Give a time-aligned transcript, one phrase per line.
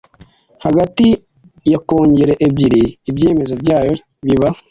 [0.65, 1.05] hagati
[1.71, 3.93] ya Kongere ebyiri Ibyemezo byayo
[4.25, 4.49] biba